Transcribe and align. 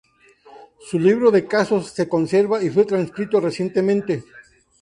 Su 0.89 0.97
libro 0.97 1.29
de 1.29 1.45
casos 1.45 1.91
se 1.91 2.09
conserva 2.09 2.63
y 2.63 2.71
fue 2.71 2.85
transcrito 2.85 3.39
recientemente. 3.39 4.23